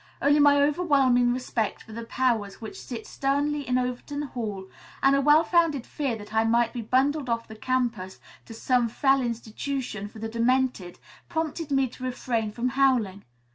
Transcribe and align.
Only 0.19 0.39
my 0.39 0.59
overwhelming 0.59 1.31
respect 1.31 1.83
for 1.83 1.93
the 1.93 2.03
powers 2.05 2.59
which 2.59 2.81
sit 2.81 3.05
sternly 3.05 3.67
in 3.67 3.77
Overton 3.77 4.23
Hall, 4.23 4.65
and 5.03 5.15
a 5.15 5.21
well 5.21 5.43
founded 5.43 5.85
fear 5.85 6.15
that 6.15 6.33
I 6.33 6.43
might 6.43 6.73
be 6.73 6.81
bundled 6.81 7.29
off 7.29 7.47
the 7.47 7.55
campus 7.55 8.19
to 8.47 8.53
some 8.55 8.89
fell 8.89 9.21
institution 9.21 10.07
for 10.07 10.17
the 10.17 10.27
demented, 10.27 10.97
prompted 11.29 11.69
me 11.69 11.85
to 11.89 12.03
refrain 12.03 12.49
from 12.51 12.69
howling. 12.69 13.25